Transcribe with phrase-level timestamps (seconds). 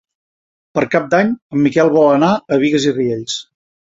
[0.77, 1.27] Per Cap d'Any
[1.57, 3.37] en Miquel vol anar a Bigues i Riells.